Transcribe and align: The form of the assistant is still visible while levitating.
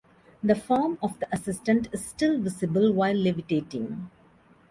The 0.41 0.55
form 0.55 0.97
of 1.03 1.19
the 1.19 1.27
assistant 1.31 1.87
is 1.91 2.03
still 2.03 2.39
visible 2.39 2.91
while 2.91 3.13
levitating. 3.15 4.09